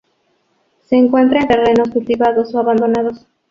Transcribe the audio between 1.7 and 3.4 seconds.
cultivados o abandonados.